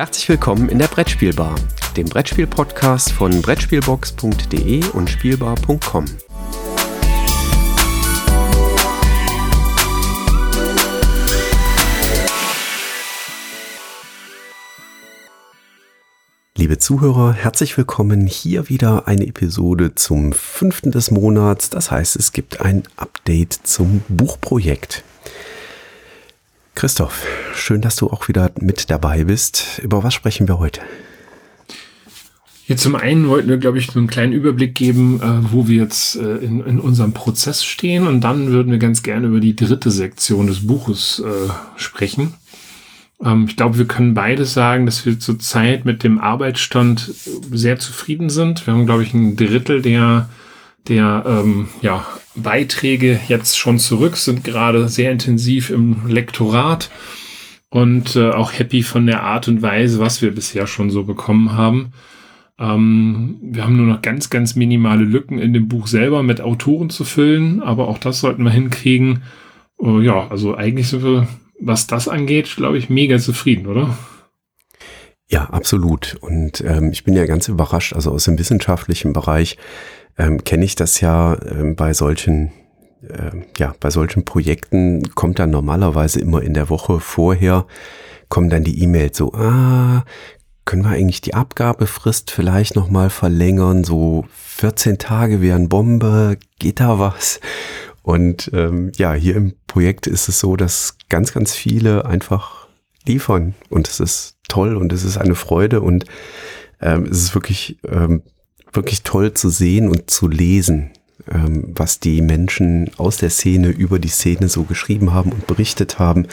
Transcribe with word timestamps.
Herzlich 0.00 0.30
willkommen 0.30 0.70
in 0.70 0.78
der 0.78 0.86
Brettspielbar, 0.86 1.54
dem 1.94 2.06
Brettspiel-Podcast 2.06 3.12
von 3.12 3.42
Brettspielbox.de 3.42 4.82
und 4.94 5.10
Spielbar.com. 5.10 6.06
Liebe 16.56 16.78
Zuhörer, 16.78 17.34
herzlich 17.34 17.76
willkommen. 17.76 18.26
Hier 18.26 18.70
wieder 18.70 19.06
eine 19.06 19.26
Episode 19.26 19.94
zum 19.96 20.32
fünften 20.32 20.92
des 20.92 21.10
Monats. 21.10 21.68
Das 21.68 21.90
heißt, 21.90 22.16
es 22.16 22.32
gibt 22.32 22.62
ein 22.62 22.84
Update 22.96 23.52
zum 23.64 24.02
Buchprojekt. 24.08 25.04
Christoph, 26.74 27.26
schön, 27.54 27.80
dass 27.80 27.96
du 27.96 28.08
auch 28.08 28.28
wieder 28.28 28.50
mit 28.60 28.90
dabei 28.90 29.24
bist. 29.24 29.80
Über 29.82 30.02
was 30.02 30.14
sprechen 30.14 30.48
wir 30.48 30.58
heute? 30.58 30.80
Ja, 32.70 32.76
zum 32.76 32.94
einen 32.94 33.28
wollten 33.28 33.48
wir, 33.48 33.56
glaube 33.56 33.78
ich, 33.78 33.96
einen 33.96 34.06
kleinen 34.06 34.32
Überblick 34.32 34.76
geben, 34.76 35.20
äh, 35.20 35.52
wo 35.52 35.66
wir 35.66 35.82
jetzt 35.82 36.14
äh, 36.14 36.36
in, 36.36 36.60
in 36.64 36.78
unserem 36.78 37.12
Prozess 37.12 37.64
stehen. 37.64 38.06
Und 38.06 38.20
dann 38.20 38.52
würden 38.52 38.70
wir 38.70 38.78
ganz 38.78 39.02
gerne 39.02 39.26
über 39.26 39.40
die 39.40 39.56
dritte 39.56 39.90
Sektion 39.90 40.46
des 40.46 40.68
Buches 40.68 41.18
äh, 41.18 41.50
sprechen. 41.74 42.34
Ähm, 43.24 43.46
ich 43.48 43.56
glaube, 43.56 43.78
wir 43.78 43.86
können 43.86 44.14
beides 44.14 44.54
sagen, 44.54 44.86
dass 44.86 45.04
wir 45.04 45.18
zurzeit 45.18 45.84
mit 45.84 46.04
dem 46.04 46.20
Arbeitsstand 46.20 47.12
sehr 47.50 47.80
zufrieden 47.80 48.30
sind. 48.30 48.64
Wir 48.66 48.74
haben, 48.74 48.86
glaube 48.86 49.02
ich, 49.02 49.14
ein 49.14 49.34
Drittel 49.34 49.82
der, 49.82 50.28
der 50.88 51.24
ähm, 51.26 51.68
ja, 51.82 52.06
Beiträge 52.34 53.20
jetzt 53.28 53.58
schon 53.58 53.78
zurück, 53.78 54.16
sind 54.16 54.44
gerade 54.44 54.88
sehr 54.88 55.12
intensiv 55.12 55.70
im 55.70 56.06
Lektorat 56.08 56.90
und 57.70 58.16
äh, 58.16 58.30
auch 58.30 58.52
happy 58.52 58.82
von 58.82 59.06
der 59.06 59.22
Art 59.22 59.48
und 59.48 59.62
Weise, 59.62 60.00
was 60.00 60.22
wir 60.22 60.34
bisher 60.34 60.66
schon 60.66 60.90
so 60.90 61.04
bekommen 61.04 61.52
haben. 61.52 61.92
Ähm, 62.58 63.38
wir 63.42 63.64
haben 63.64 63.76
nur 63.76 63.86
noch 63.86 64.02
ganz, 64.02 64.30
ganz 64.30 64.56
minimale 64.56 65.04
Lücken 65.04 65.38
in 65.38 65.52
dem 65.52 65.68
Buch 65.68 65.86
selber 65.86 66.22
mit 66.22 66.40
Autoren 66.40 66.90
zu 66.90 67.04
füllen, 67.04 67.62
aber 67.62 67.88
auch 67.88 67.98
das 67.98 68.20
sollten 68.20 68.42
wir 68.42 68.50
hinkriegen. 68.50 69.22
Uh, 69.78 70.00
ja, 70.00 70.28
also 70.28 70.54
eigentlich 70.56 70.88
sind 70.88 71.02
wir 71.02 71.26
was 71.60 71.86
das 71.86 72.08
angeht, 72.08 72.56
glaube 72.56 72.78
ich, 72.78 72.88
mega 72.88 73.18
zufrieden, 73.18 73.66
oder? 73.66 73.96
Ja, 75.28 75.44
absolut. 75.44 76.16
Und 76.20 76.62
ähm, 76.62 76.90
ich 76.90 77.04
bin 77.04 77.14
ja 77.14 77.26
ganz 77.26 77.48
überrascht, 77.48 77.92
also 77.92 78.10
aus 78.10 78.24
dem 78.24 78.38
wissenschaftlichen 78.38 79.12
Bereich 79.12 79.58
ähm, 80.18 80.44
kenne 80.44 80.64
ich 80.64 80.74
das 80.74 81.00
ja 81.00 81.36
ähm, 81.42 81.76
bei 81.76 81.92
solchen, 81.94 82.52
äh, 83.02 83.42
ja, 83.58 83.74
bei 83.80 83.90
solchen 83.90 84.24
Projekten 84.24 85.14
kommt 85.14 85.38
dann 85.38 85.50
normalerweise 85.50 86.20
immer 86.20 86.42
in 86.42 86.54
der 86.54 86.68
Woche 86.68 87.00
vorher, 87.00 87.66
kommen 88.28 88.50
dann 88.50 88.64
die 88.64 88.82
E-Mails 88.82 89.16
so, 89.16 89.32
ah, 89.34 90.04
können 90.64 90.84
wir 90.84 90.90
eigentlich 90.90 91.20
die 91.20 91.34
Abgabefrist 91.34 92.30
vielleicht 92.30 92.76
nochmal 92.76 93.10
verlängern? 93.10 93.82
So 93.82 94.24
14 94.34 94.98
Tage 94.98 95.40
wären 95.40 95.68
Bombe, 95.68 96.36
geht 96.58 96.80
da 96.80 96.98
was? 96.98 97.40
Und 98.02 98.50
ähm, 98.54 98.92
ja, 98.96 99.12
hier 99.14 99.36
im 99.36 99.54
Projekt 99.66 100.06
ist 100.06 100.28
es 100.28 100.40
so, 100.40 100.56
dass 100.56 100.96
ganz, 101.08 101.32
ganz 101.32 101.54
viele 101.54 102.06
einfach 102.06 102.68
liefern 103.06 103.54
und 103.68 103.88
es 103.88 104.00
ist 104.00 104.36
toll 104.48 104.76
und 104.76 104.92
es 104.92 105.04
ist 105.04 105.16
eine 105.18 105.34
Freude 105.34 105.80
und 105.80 106.04
ähm, 106.80 107.04
es 107.04 107.18
ist 107.18 107.34
wirklich, 107.34 107.78
ähm, 107.88 108.22
wirklich 108.72 109.02
toll 109.02 109.34
zu 109.34 109.48
sehen 109.48 109.88
und 109.88 110.10
zu 110.10 110.28
lesen, 110.28 110.90
ähm, 111.30 111.72
was 111.74 112.00
die 112.00 112.22
Menschen 112.22 112.90
aus 112.96 113.18
der 113.18 113.30
Szene 113.30 113.68
über 113.68 113.98
die 113.98 114.08
Szene 114.08 114.48
so 114.48 114.64
geschrieben 114.64 115.12
haben 115.12 115.32
und 115.32 115.46
berichtet 115.46 115.98
haben. 115.98 116.26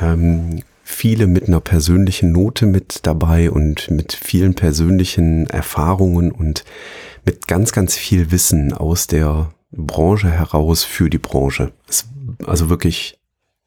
Ähm, 0.00 0.62
viele 0.82 1.26
mit 1.26 1.48
einer 1.48 1.60
persönlichen 1.60 2.32
Note 2.32 2.66
mit 2.66 3.00
dabei 3.06 3.50
und 3.50 3.90
mit 3.90 4.12
vielen 4.12 4.54
persönlichen 4.54 5.48
Erfahrungen 5.48 6.30
und 6.30 6.64
mit 7.24 7.46
ganz, 7.48 7.72
ganz 7.72 7.96
viel 7.96 8.30
Wissen 8.30 8.72
aus 8.72 9.06
der 9.06 9.50
Branche 9.72 10.30
heraus 10.30 10.84
für 10.84 11.08
die 11.08 11.18
Branche. 11.18 11.72
Also 12.46 12.68
wirklich 12.68 13.18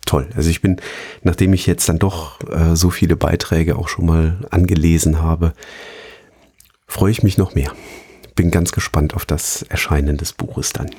toll. 0.05 0.29
Also 0.35 0.49
ich 0.49 0.61
bin, 0.61 0.77
nachdem 1.23 1.53
ich 1.53 1.65
jetzt 1.65 1.89
dann 1.89 1.99
doch 1.99 2.39
äh, 2.49 2.75
so 2.75 2.89
viele 2.89 3.15
Beiträge 3.15 3.77
auch 3.77 3.89
schon 3.89 4.05
mal 4.05 4.45
angelesen 4.51 5.21
habe, 5.21 5.53
freue 6.87 7.11
ich 7.11 7.23
mich 7.23 7.37
noch 7.37 7.53
mehr. 7.53 7.73
Bin 8.35 8.51
ganz 8.51 8.71
gespannt 8.71 9.13
auf 9.13 9.25
das 9.25 9.63
Erscheinen 9.63 10.17
des 10.17 10.33
Buches 10.33 10.73
dann. 10.73 10.89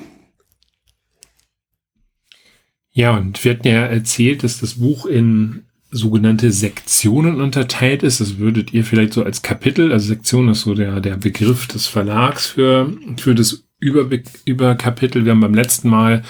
Ja, 2.91 3.15
und 3.15 3.43
wir 3.43 3.53
hatten 3.53 3.67
ja 3.67 3.85
erzählt, 3.85 4.43
dass 4.43 4.59
das 4.59 4.75
Buch 4.75 5.05
in 5.05 5.63
sogenannte 5.91 6.51
Sektionen 6.51 7.41
unterteilt 7.41 8.03
ist. 8.03 8.19
Das 8.19 8.37
würdet 8.37 8.73
ihr 8.73 8.83
vielleicht 8.83 9.13
so 9.13 9.23
als 9.23 9.41
Kapitel, 9.41 9.91
also 9.91 10.07
Sektion 10.07 10.49
ist 10.49 10.61
so 10.61 10.75
der, 10.75 10.99
der 10.99 11.17
Begriff 11.17 11.67
des 11.67 11.87
Verlags 11.87 12.47
für, 12.47 12.93
für 13.17 13.33
das 13.33 13.63
über, 13.79 14.07
über 14.45 14.75
Kapitel. 14.75 15.25
Wir 15.25 15.31
haben 15.31 15.39
beim 15.39 15.53
letzten 15.53 15.89
Mal 15.89 16.23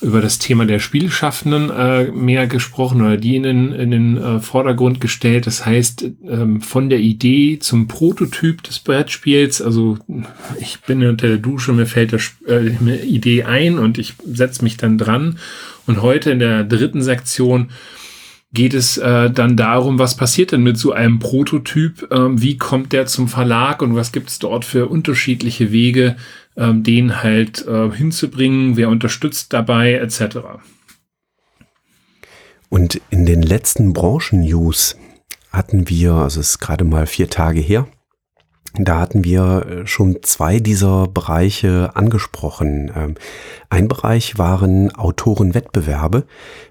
über 0.00 0.20
das 0.20 0.38
Thema 0.38 0.64
der 0.64 0.78
Spielschaffenden 0.78 1.70
äh, 1.70 2.04
mehr 2.04 2.46
gesprochen 2.46 3.02
oder 3.02 3.16
die 3.16 3.36
in 3.36 3.42
den, 3.42 3.72
in 3.72 3.90
den 3.90 4.16
äh, 4.16 4.40
Vordergrund 4.40 5.00
gestellt. 5.00 5.46
Das 5.46 5.66
heißt, 5.66 6.04
ähm, 6.26 6.60
von 6.62 6.88
der 6.88 7.00
Idee 7.00 7.58
zum 7.58 7.86
Prototyp 7.86 8.62
des 8.62 8.78
Brettspiels. 8.78 9.60
Also 9.60 9.98
ich 10.58 10.80
bin 10.80 11.06
unter 11.06 11.28
der 11.28 11.36
Dusche, 11.36 11.72
mir 11.72 11.86
fällt 11.86 12.12
das, 12.12 12.32
äh, 12.46 12.72
eine 12.80 13.02
Idee 13.02 13.44
ein 13.44 13.78
und 13.78 13.98
ich 13.98 14.14
setze 14.24 14.64
mich 14.64 14.76
dann 14.76 14.96
dran. 14.96 15.38
Und 15.86 16.02
heute 16.02 16.30
in 16.30 16.38
der 16.38 16.64
dritten 16.64 17.02
Sektion 17.02 17.70
geht 18.52 18.74
es 18.74 18.96
äh, 18.98 19.30
dann 19.30 19.56
darum, 19.56 19.98
was 19.98 20.16
passiert 20.16 20.52
denn 20.52 20.62
mit 20.62 20.76
so 20.76 20.92
einem 20.92 21.18
Prototyp? 21.18 22.08
Ähm, 22.10 22.40
wie 22.42 22.58
kommt 22.58 22.92
der 22.92 23.06
zum 23.06 23.28
Verlag 23.28 23.80
und 23.82 23.94
was 23.94 24.12
gibt 24.12 24.28
es 24.28 24.38
dort 24.38 24.64
für 24.64 24.88
unterschiedliche 24.88 25.70
Wege, 25.70 26.16
ähm, 26.56 26.82
den 26.82 27.22
halt 27.22 27.66
äh, 27.66 27.90
hinzubringen, 27.90 28.76
wer 28.76 28.88
unterstützt 28.88 29.52
dabei, 29.52 29.94
etc. 29.94 30.38
Und 32.68 33.00
in 33.10 33.26
den 33.26 33.42
letzten 33.42 33.92
Branchen-News 33.92 34.96
hatten 35.52 35.88
wir, 35.88 36.12
also 36.14 36.40
es 36.40 36.50
ist 36.50 36.58
gerade 36.58 36.84
mal 36.84 37.06
vier 37.06 37.28
Tage 37.30 37.60
her, 37.60 37.86
da 38.74 39.00
hatten 39.00 39.24
wir 39.24 39.66
äh, 39.66 39.86
schon 39.86 40.18
zwei 40.22 40.60
dieser 40.60 41.08
Bereiche 41.08 41.90
angesprochen. 41.94 42.92
Ähm, 42.94 43.14
ein 43.68 43.88
Bereich 43.88 44.38
waren 44.38 44.94
Autorenwettbewerbe, 44.94 46.24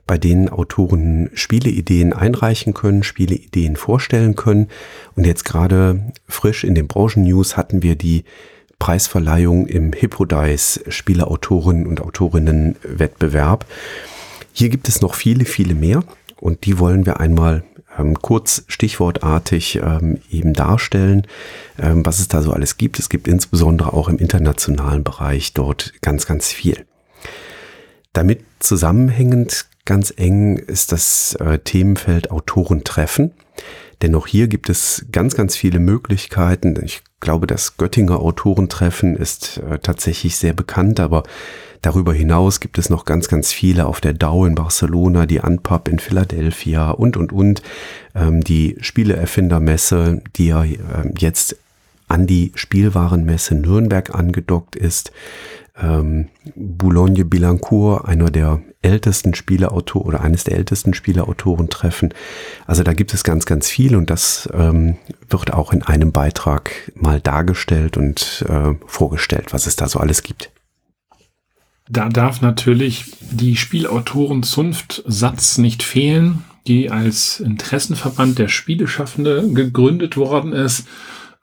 bei 0.08 0.18
denen 0.18 0.50
Autoren 0.50 1.30
Spieleideen 1.34 2.14
einreichen 2.14 2.74
können, 2.74 3.04
Spieleideen 3.04 3.76
vorstellen 3.76 4.36
können. 4.36 4.68
Und 5.16 5.26
jetzt 5.26 5.44
gerade 5.44 6.14
frisch 6.28 6.64
in 6.64 6.76
den 6.76 6.88
Branchen-News 6.88 7.58
hatten 7.58 7.84
wir 7.84 7.96
die 7.96 8.24
Preisverleihung 8.80 9.68
im 9.68 9.92
Hippodice 9.92 10.82
Spieleautoren 10.88 11.86
und 11.86 12.00
Autorinnen-Wettbewerb. 12.00 13.66
Hier 14.54 14.70
gibt 14.70 14.88
es 14.88 15.02
noch 15.02 15.16
viele, 15.16 15.44
viele 15.44 15.76
mehr 15.76 16.04
und 16.40 16.66
die 16.66 16.80
wollen 16.80 17.06
wir 17.06 17.20
einmal 17.20 17.64
ähm, 18.00 18.16
kurz 18.22 18.64
stichwortartig 18.68 19.78
ähm, 19.84 20.20
eben 20.30 20.54
darstellen, 20.54 21.28
ähm, 21.78 22.06
was 22.06 22.20
es 22.20 22.28
da 22.28 22.42
so 22.42 22.52
alles 22.52 22.78
gibt. 22.78 23.00
Es 23.00 23.10
gibt 23.10 23.28
insbesondere 23.28 23.94
auch 23.94 24.08
im 24.08 24.18
internationalen 24.18 25.04
Bereich 25.04 25.54
dort 25.54 25.94
ganz, 26.02 26.26
ganz 26.26 26.52
viel. 26.52 26.86
Damit 28.14 28.44
zusammenhängend 28.60 29.66
ganz 29.86 30.14
eng 30.16 30.58
ist 30.58 30.92
das 30.92 31.36
äh, 31.36 31.60
Themenfeld 31.60 32.32
Autorentreffen. 32.32 33.32
Denn 34.02 34.16
auch 34.16 34.28
hier 34.28 34.48
gibt 34.48 34.70
es 34.70 35.06
ganz, 35.12 35.36
ganz 35.36 35.56
viele 35.58 35.80
Möglichkeiten. 35.80 36.80
Ich 36.84 37.02
glaube, 37.20 37.48
das 37.48 37.76
Göttinger 37.76 38.20
Autorentreffen 38.20 39.16
ist 39.16 39.58
äh, 39.58 39.80
tatsächlich 39.80 40.38
sehr 40.38 40.54
bekannt, 40.54 41.00
aber 41.00 41.24
darüber 41.82 42.14
hinaus 42.14 42.60
gibt 42.60 42.78
es 42.78 42.90
noch 42.90 43.06
ganz, 43.06 43.28
ganz 43.28 43.52
viele 43.52 43.86
auf 43.86 44.02
der 44.02 44.14
DAO 44.14 44.46
in 44.46 44.56
Barcelona, 44.56 45.26
die 45.26 45.40
Unpub 45.40 45.88
in 45.88 46.00
Philadelphia 46.00 46.92
und, 46.92 47.18
und, 47.18 47.32
und. 47.32 47.62
Ähm, 48.16 48.42
die 48.42 48.78
Spieleerfindermesse, 48.80 50.22
die 50.36 50.48
ja 50.48 50.64
äh, 50.64 50.78
jetzt 51.18 51.58
an 52.08 52.26
die 52.26 52.52
Spielwarenmesse 52.56 53.56
Nürnberg 53.56 54.16
angedockt 54.16 54.76
ist 54.76 55.12
ähm, 55.82 56.30
Boulogne-Billancourt, 56.56 58.06
einer 58.06 58.30
der 58.30 58.62
ältesten 58.82 59.34
Spieleautoren 59.34 60.08
oder 60.08 60.22
eines 60.22 60.44
der 60.44 60.56
ältesten 60.56 60.94
Spieleautoren 60.94 61.70
treffen. 61.70 62.14
Also 62.66 62.84
da 62.84 62.94
gibt 62.94 63.14
es 63.14 63.24
ganz, 63.24 63.46
ganz 63.46 63.70
viel 63.70 63.96
und 63.96 64.10
das 64.10 64.50
ähm, 64.54 64.98
wird 65.30 65.54
auch 65.54 65.74
in 65.74 65.84
einem 65.84 66.12
Beitrag 66.12 66.72
mal 66.96 67.20
dargestellt 67.20 67.98
und 67.98 68.46
äh, 68.48 68.74
vorgestellt, 68.86 69.54
was 69.54 69.68
es 69.68 69.76
da 69.76 69.88
so 69.88 70.00
alles 70.00 70.24
gibt. 70.24 70.52
Da 71.92 72.08
darf 72.08 72.42
natürlich 72.42 73.06
die 73.32 73.56
Spielautorenzunft 73.56 75.04
Satz 75.08 75.58
nicht 75.58 75.82
fehlen, 75.82 76.46
die 76.68 76.92
als 76.92 77.40
Interessenverband 77.40 78.38
der 78.38 78.48
Spieleschaffende 78.48 79.50
gegründet 79.52 80.16
worden 80.16 80.54
ist 80.54 80.88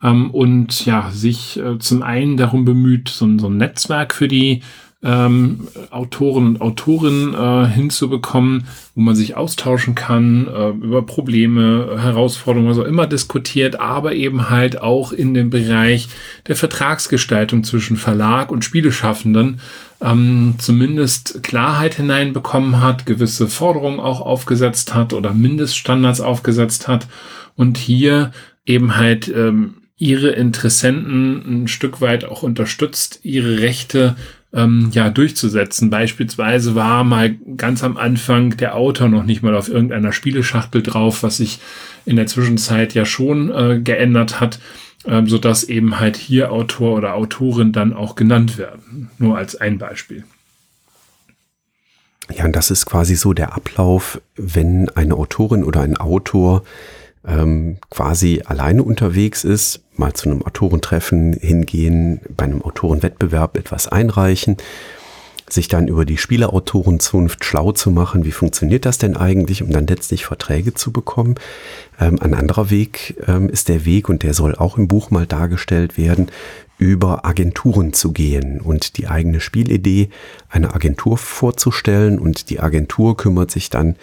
ähm, 0.01 0.31
und 0.31 0.85
ja, 0.85 1.11
sich 1.11 1.59
äh, 1.59 1.77
zum 1.79 2.01
einen 2.01 2.37
darum 2.37 2.63
bemüht, 2.63 3.09
so, 3.09 3.27
so, 3.37 3.47
ein 3.47 3.57
Netzwerk 3.57 4.13
für 4.13 4.29
die 4.29 4.61
ähm, 5.03 5.67
Autoren 5.91 6.47
und 6.47 6.61
Autorinnen 6.61 7.33
äh, 7.33 7.67
hinzubekommen, 7.67 8.65
wo 8.95 9.01
man 9.01 9.15
sich 9.15 9.35
austauschen 9.35 9.93
kann, 9.93 10.47
äh, 10.47 10.69
über 10.69 11.03
Probleme, 11.05 11.97
Herausforderungen, 12.01 12.69
was 12.69 12.79
auch 12.79 12.87
immer 12.87 13.05
diskutiert, 13.05 13.79
aber 13.79 14.13
eben 14.13 14.49
halt 14.49 14.81
auch 14.81 15.11
in 15.11 15.35
dem 15.35 15.51
Bereich 15.51 16.09
der 16.47 16.55
Vertragsgestaltung 16.55 17.63
zwischen 17.63 17.95
Verlag 17.95 18.51
und 18.51 18.65
Spieleschaffenden 18.65 19.59
ähm, 20.01 20.55
zumindest 20.57 21.43
Klarheit 21.43 21.95
hineinbekommen 21.95 22.81
hat, 22.81 23.05
gewisse 23.05 23.47
Forderungen 23.47 23.99
auch 23.99 24.21
aufgesetzt 24.21 24.95
hat 24.95 25.13
oder 25.13 25.33
Mindeststandards 25.33 26.21
aufgesetzt 26.21 26.87
hat 26.87 27.07
und 27.55 27.77
hier 27.77 28.31
eben 28.65 28.97
halt 28.97 29.27
ähm, 29.27 29.75
ihre 29.97 30.29
Interessenten 30.29 31.63
ein 31.63 31.67
Stück 31.67 32.01
weit 32.01 32.25
auch 32.25 32.43
unterstützt, 32.43 33.19
ihre 33.23 33.59
Rechte 33.59 34.15
ähm, 34.57 34.89
ja 34.91 35.09
durchzusetzen. 35.09 35.89
Beispielsweise 35.89 36.75
war 36.75 37.03
mal 37.03 37.35
ganz 37.55 37.83
am 37.83 37.95
Anfang 37.95 38.57
der 38.57 38.75
Autor 38.75 39.07
noch 39.07 39.23
nicht 39.23 39.43
mal 39.43 39.55
auf 39.55 39.69
irgendeiner 39.69 40.11
Spieleschachtel 40.11 40.81
drauf, 40.81 41.23
was 41.23 41.37
sich 41.37 41.59
in 42.05 42.15
der 42.15 42.27
Zwischenzeit 42.27 42.93
ja 42.93 43.05
schon 43.05 43.51
äh, 43.51 43.79
geändert 43.79 44.41
hat, 44.41 44.59
ähm, 45.05 45.27
so 45.27 45.37
dass 45.37 45.63
eben 45.63 45.99
halt 45.99 46.17
hier 46.17 46.51
Autor 46.51 46.97
oder 46.97 47.13
Autorin 47.13 47.71
dann 47.71 47.93
auch 47.93 48.15
genannt 48.15 48.57
werden. 48.57 49.09
Nur 49.19 49.37
als 49.37 49.55
ein 49.55 49.77
Beispiel. 49.77 50.23
Ja, 52.33 52.43
und 52.43 52.55
das 52.55 52.71
ist 52.71 52.85
quasi 52.85 53.15
so 53.15 53.33
der 53.33 53.53
Ablauf, 53.53 54.19
wenn 54.35 54.89
eine 54.89 55.15
Autorin 55.15 55.63
oder 55.63 55.81
ein 55.81 55.95
Autor 55.95 56.63
ähm, 57.25 57.77
quasi 57.89 58.43
alleine 58.45 58.83
unterwegs 58.83 59.43
ist, 59.43 59.81
mal 59.95 60.13
zu 60.13 60.29
einem 60.29 60.43
Autorentreffen 60.43 61.33
hingehen, 61.33 62.21
bei 62.29 62.45
einem 62.45 62.61
Autorenwettbewerb 62.61 63.57
etwas 63.57 63.87
einreichen, 63.87 64.57
sich 65.49 65.67
dann 65.67 65.87
über 65.87 66.05
die 66.05 66.17
Spieleautorenzunft 66.17 67.45
schlau 67.45 67.71
zu 67.71 67.91
machen, 67.91 68.25
wie 68.25 68.31
funktioniert 68.31 68.85
das 68.85 68.97
denn 68.97 69.15
eigentlich, 69.15 69.63
um 69.63 69.69
dann 69.69 69.87
letztlich 69.87 70.25
Verträge 70.25 70.73
zu 70.73 70.91
bekommen. 70.91 71.35
Ähm, 71.99 72.19
ein 72.21 72.33
anderer 72.33 72.69
Weg 72.69 73.21
ähm, 73.27 73.49
ist 73.49 73.69
der 73.69 73.85
Weg, 73.85 74.09
und 74.09 74.23
der 74.23 74.33
soll 74.33 74.55
auch 74.55 74.77
im 74.77 74.87
Buch 74.87 75.09
mal 75.09 75.25
dargestellt 75.25 75.97
werden, 75.97 76.27
über 76.77 77.25
Agenturen 77.25 77.93
zu 77.93 78.11
gehen 78.11 78.61
und 78.61 78.97
die 78.97 79.07
eigene 79.07 79.39
Spielidee 79.39 80.09
einer 80.49 80.75
Agentur 80.75 81.17
vorzustellen 81.17 82.19
und 82.19 82.49
die 82.49 82.59
Agentur 82.59 83.17
kümmert 83.17 83.49
sich 83.49 83.69
dann 83.69 83.95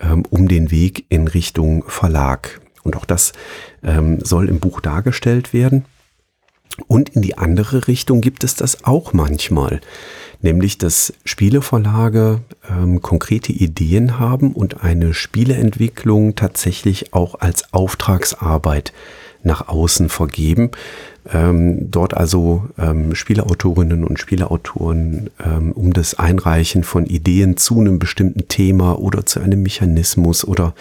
ähm, 0.00 0.24
um 0.30 0.48
den 0.48 0.70
Weg 0.70 1.06
in 1.08 1.26
Richtung 1.26 1.84
Verlag. 1.88 2.60
Und 2.82 2.96
auch 2.96 3.04
das 3.04 3.32
ähm, 3.82 4.20
soll 4.20 4.48
im 4.48 4.60
Buch 4.60 4.80
dargestellt 4.80 5.52
werden. 5.52 5.84
Und 6.86 7.10
in 7.10 7.22
die 7.22 7.36
andere 7.36 7.88
Richtung 7.88 8.20
gibt 8.20 8.44
es 8.44 8.54
das 8.54 8.84
auch 8.84 9.12
manchmal, 9.12 9.80
nämlich 10.42 10.78
dass 10.78 11.12
Spieleverlage 11.24 12.40
ähm, 12.68 13.02
konkrete 13.02 13.52
Ideen 13.52 14.18
haben 14.18 14.52
und 14.52 14.82
eine 14.82 15.14
Spieleentwicklung 15.14 16.34
tatsächlich 16.34 17.12
auch 17.12 17.40
als 17.40 17.72
Auftragsarbeit 17.72 18.92
nach 19.42 19.68
außen 19.68 20.08
vergeben. 20.08 20.70
Ähm, 21.32 21.90
dort 21.90 22.14
also 22.14 22.68
ähm, 22.78 23.14
Spieleautorinnen 23.14 24.04
und 24.04 24.18
Spieleautoren 24.18 25.30
ähm, 25.44 25.72
um 25.72 25.92
das 25.92 26.18
Einreichen 26.18 26.82
von 26.82 27.06
Ideen 27.06 27.56
zu 27.56 27.80
einem 27.80 27.98
bestimmten 27.98 28.48
Thema 28.48 28.98
oder 28.98 29.26
zu 29.26 29.40
einem 29.40 29.62
Mechanismus 29.62 30.44
oder 30.44 30.74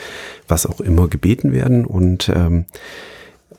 was 0.47 0.65
auch 0.65 0.79
immer 0.79 1.07
gebeten 1.07 1.51
werden. 1.51 1.85
Und 1.85 2.29
ähm, 2.33 2.65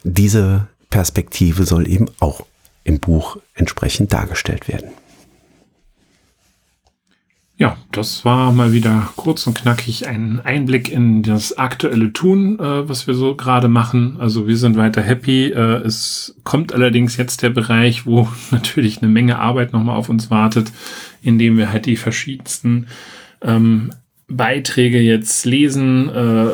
diese 0.05 0.69
Perspektive 0.89 1.65
soll 1.65 1.89
eben 1.89 2.07
auch 2.19 2.45
im 2.85 2.99
Buch 2.99 3.37
entsprechend 3.55 4.13
dargestellt 4.13 4.69
werden. 4.69 4.91
Ja, 7.61 7.77
das 7.93 8.25
war 8.25 8.53
mal 8.53 8.73
wieder 8.73 9.13
kurz 9.17 9.47
und 9.47 9.53
knackig 9.53 10.09
ein 10.09 10.41
Einblick 10.43 10.91
in 10.91 11.23
das 11.23 11.59
aktuelle 11.59 12.11
Tun, 12.11 12.59
äh, 12.59 12.89
was 12.89 13.07
wir 13.07 13.13
so 13.13 13.35
gerade 13.35 13.69
machen. 13.69 14.17
Also 14.19 14.49
wir 14.49 14.57
sind 14.57 14.79
weiter 14.79 15.03
happy. 15.03 15.49
Äh, 15.49 15.83
es 15.85 16.35
kommt 16.43 16.73
allerdings 16.73 17.19
jetzt 17.19 17.43
der 17.43 17.51
Bereich, 17.51 18.07
wo 18.07 18.29
natürlich 18.51 19.03
eine 19.03 19.11
Menge 19.11 19.39
Arbeit 19.39 19.75
nochmal 19.75 19.99
auf 19.99 20.09
uns 20.09 20.31
wartet, 20.31 20.73
indem 21.21 21.59
wir 21.59 21.71
halt 21.71 21.85
die 21.85 21.97
verschiedensten 21.97 22.87
ähm, 23.43 23.91
Beiträge 24.27 24.99
jetzt 24.99 25.45
lesen, 25.45 26.09
äh, 26.09 26.53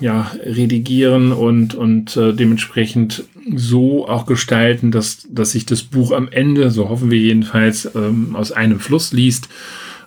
ja, 0.00 0.30
redigieren 0.44 1.32
und, 1.32 1.74
und 1.74 2.14
äh, 2.18 2.34
dementsprechend 2.34 3.24
so 3.56 4.06
auch 4.06 4.26
gestalten, 4.26 4.90
dass, 4.90 5.26
dass 5.30 5.52
sich 5.52 5.64
das 5.64 5.82
Buch 5.82 6.12
am 6.12 6.28
Ende, 6.28 6.70
so 6.70 6.90
hoffen 6.90 7.10
wir 7.10 7.18
jedenfalls, 7.18 7.90
ähm, 7.94 8.36
aus 8.36 8.52
einem 8.52 8.80
Fluss 8.80 9.14
liest 9.14 9.48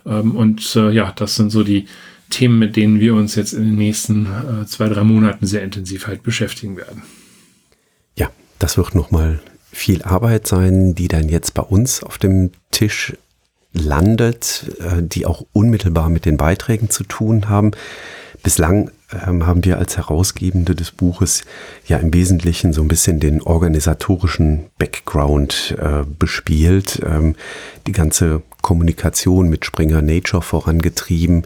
ähm, 0.08 0.36
und 0.36 0.76
äh, 0.76 0.92
ja, 0.92 1.12
das 1.16 1.36
sind 1.36 1.50
so 1.50 1.64
die 1.64 1.88
Themen, 2.30 2.60
mit 2.60 2.76
denen 2.76 3.00
wir 3.00 3.16
uns 3.16 3.36
jetzt 3.36 3.54
in 3.54 3.64
den 3.64 3.76
nächsten 3.76 4.26
äh, 4.26 4.66
zwei, 4.66 4.90
drei 4.90 5.04
Monaten 5.04 5.46
sehr 5.46 5.64
intensiv 5.64 6.08
halt 6.08 6.24
beschäftigen 6.24 6.76
werden. 6.76 7.04
Ja, 8.16 8.30
das 8.60 8.78
wird 8.78 8.96
nochmal 8.96 9.40
viel 9.72 10.02
Arbeit 10.02 10.48
sein, 10.48 10.96
die 10.96 11.08
dann 11.08 11.30
jetzt 11.30 11.54
bei 11.54 11.62
uns 11.62 12.04
auf 12.04 12.18
dem 12.18 12.52
Tisch 12.72 13.14
landet, 13.74 14.66
äh, 14.80 15.02
die 15.02 15.26
auch 15.26 15.46
unmittelbar 15.54 16.10
mit 16.10 16.26
den 16.26 16.38
Beiträgen 16.38 16.90
zu 16.90 17.04
tun 17.04 17.50
haben. 17.50 17.72
Bislang 18.44 18.92
ähm, 19.26 19.46
haben 19.46 19.64
wir 19.66 19.78
als 19.78 19.98
Herausgebende 19.98 20.76
des 20.76 20.92
Buches 20.92 21.44
ja 21.88 21.98
im 21.98 22.14
Wesentlichen 22.14 22.74
so 22.74 22.82
ein 22.82 22.88
bisschen 22.88 23.20
den 23.20 23.42
organisatorischen 23.42 24.66
Background 24.78 25.76
äh, 25.80 26.04
bespielt, 26.18 27.02
ähm, 27.06 27.36
die 27.88 27.92
ganze 27.92 28.42
Kommunikation 28.62 29.50
mit 29.50 29.66
Springer 29.66 30.02
Nature 30.02 30.42
vorangetrieben. 30.42 31.46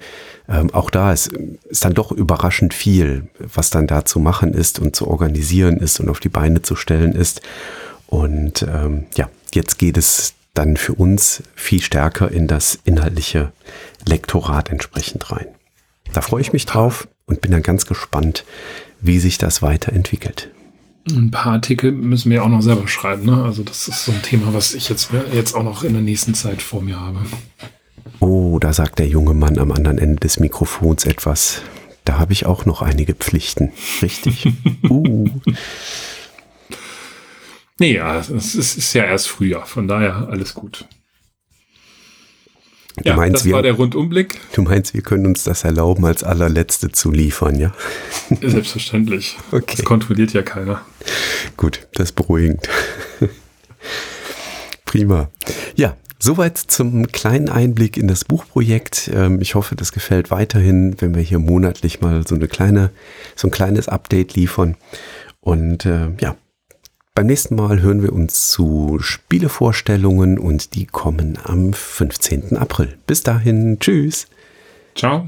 Ähm, 0.50 0.74
auch 0.74 0.90
da 0.90 1.14
ist, 1.14 1.34
ist 1.70 1.86
dann 1.86 1.94
doch 1.94 2.12
überraschend 2.12 2.74
viel, 2.74 3.28
was 3.40 3.70
dann 3.70 3.88
da 3.88 4.06
zu 4.06 4.20
machen 4.20 4.54
ist 4.54 4.80
und 4.80 4.96
zu 4.96 5.08
organisieren 5.08 5.78
ist 5.78 6.00
und 6.00 6.10
auf 6.10 6.20
die 6.20 6.30
Beine 6.30 6.62
zu 6.62 6.76
stellen 6.76 7.14
ist. 7.14 7.42
Und 8.08 8.64
ähm, 8.64 9.06
ja, 9.16 9.30
jetzt 9.54 9.78
geht 9.78 9.98
es 9.98 10.34
dann 10.54 10.78
für 10.78 10.94
uns 10.94 11.44
viel 11.56 11.82
stärker 11.82 12.30
in 12.30 12.48
das 12.48 12.80
inhaltliche 12.84 13.52
Lektorat 14.06 14.70
entsprechend 14.70 15.32
rein. 15.32 15.48
Da 16.14 16.22
freue 16.22 16.42
ich 16.42 16.54
mich 16.54 16.66
drauf 16.66 17.08
und 17.26 17.42
bin 17.42 17.52
dann 17.52 17.64
ganz 17.64 17.86
gespannt, 17.86 18.46
wie 19.00 19.20
sich 19.20 19.38
das 19.38 19.62
weiterentwickelt. 19.62 20.50
Ein 21.10 21.32
paar 21.32 21.54
Artikel 21.54 21.92
müssen 21.92 22.30
wir 22.30 22.44
auch 22.44 22.50
noch 22.50 22.62
selber 22.62 22.88
schreiben. 22.88 23.26
Ne? 23.26 23.44
Also 23.44 23.64
das 23.64 23.88
ist 23.88 24.06
so 24.06 24.12
ein 24.12 24.22
Thema, 24.22 24.54
was 24.54 24.74
ich 24.74 24.90
jetzt, 24.90 25.10
jetzt 25.34 25.56
auch 25.56 25.64
noch 25.64 25.84
in 25.84 25.94
der 25.94 26.02
nächsten 26.02 26.34
Zeit 26.34 26.62
vor 26.62 26.82
mir 26.82 27.00
habe. 27.00 27.20
Oh, 28.20 28.60
da 28.60 28.72
sagt 28.72 29.00
der 29.00 29.08
junge 29.08 29.34
Mann 29.34 29.58
am 29.58 29.72
anderen 29.72 29.98
Ende 29.98 30.20
des 30.20 30.40
Mikrofons 30.40 31.06
etwas. 31.06 31.64
Da 32.06 32.20
habe 32.20 32.34
ich 32.34 32.46
auch 32.46 32.66
noch 32.66 32.82
einige 32.82 33.16
Pflichten. 33.16 33.72
Richtig. 34.02 34.48
uh. 34.90 35.28
Nee, 37.80 37.96
ja, 37.96 38.20
es 38.20 38.30
ist, 38.30 38.78
ist 38.78 38.94
ja 38.94 39.06
erst 39.06 39.28
Frühjahr, 39.28 39.66
von 39.66 39.88
daher 39.88 40.28
alles 40.30 40.54
gut. 40.54 40.88
Du 43.04 43.10
ja, 43.10 43.16
meinst, 43.16 43.38
das 43.38 43.46
wir, 43.46 43.54
war 43.54 43.64
der 43.64 43.74
Rundumblick. 43.74 44.40
Du 44.54 44.62
meinst, 44.62 44.94
wir 44.94 45.02
können 45.02 45.26
uns 45.26 45.44
das 45.44 45.64
erlauben, 45.64 46.06
als 46.06 46.24
allerletzte 46.24 46.92
zu 46.92 47.12
liefern, 47.12 47.56
ja? 47.56 47.74
Selbstverständlich. 48.42 49.38
Okay. 49.52 49.76
Das 49.78 49.86
kontrolliert 49.86 50.34
ja 50.34 50.44
keiner. 50.44 50.82
Gut, 51.58 51.88
das 51.94 52.10
ist 52.10 52.12
beruhigend. 52.14 52.68
Prima. 54.86 55.30
Ja, 55.76 55.96
soweit 56.20 56.58
zum 56.58 57.08
kleinen 57.08 57.50
Einblick 57.50 57.98
in 57.98 58.08
das 58.08 58.26
Buchprojekt. 58.26 59.10
Ähm, 59.14 59.42
ich 59.42 59.56
hoffe, 59.56 59.76
das 59.76 59.92
gefällt 59.92 60.30
weiterhin, 60.30 60.96
wenn 61.00 61.16
wir 61.16 61.22
hier 61.22 61.40
monatlich 61.40 62.02
mal 62.02 62.28
so 62.28 62.36
eine 62.36 62.48
kleine, 62.48 62.92
so 63.36 63.48
ein 63.48 63.52
kleines 63.52 63.88
Update 63.88 64.36
liefern. 64.36 64.76
Und 65.40 65.86
äh, 65.86 66.10
ja, 66.20 66.36
beim 67.14 67.26
nächsten 67.26 67.56
Mal 67.56 67.82
hören 67.82 68.02
wir 68.02 68.14
uns 68.14 68.50
zu 68.50 68.98
Spielevorstellungen 69.02 70.40
und 70.40 70.76
die 70.76 70.86
kommen 70.86 71.38
am 71.44 71.74
15. 71.74 72.58
April. 72.58 72.98
Bis 73.06 73.22
dahin, 73.24 73.80
tschüss. 73.80 74.28
Ciao. 74.96 75.28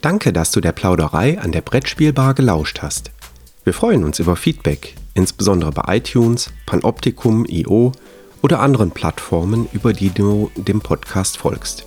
Danke, 0.00 0.32
dass 0.32 0.50
du 0.50 0.60
der 0.60 0.72
Plauderei 0.72 1.38
an 1.38 1.52
der 1.52 1.62
Brettspielbar 1.62 2.34
gelauscht 2.34 2.82
hast. 2.82 3.10
Wir 3.62 3.72
freuen 3.72 4.04
uns 4.04 4.18
über 4.18 4.36
Feedback, 4.36 4.96
insbesondere 5.14 5.70
bei 5.70 5.96
iTunes, 5.96 6.52
Panoptikum, 6.66 7.46
IO 7.48 7.92
oder 8.42 8.60
anderen 8.60 8.90
Plattformen, 8.90 9.68
über 9.72 9.94
die 9.94 10.10
du 10.10 10.50
dem 10.56 10.80
Podcast 10.80 11.38
folgst. 11.38 11.86